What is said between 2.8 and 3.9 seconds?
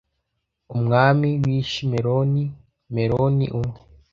meroni, umwe